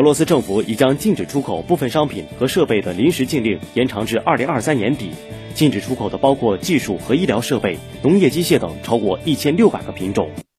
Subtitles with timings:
[0.00, 5.10] 俄罗斯政府已将禁止出口部分商品和设备的临时禁令延长至二零二三年底。
[5.52, 10.30] 禁止出口的包括技术和医疗设备农业机械等超过一千六百个品种。